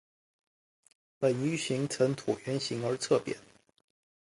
[1.19, 3.37] 本鱼体呈椭圆形而侧扁。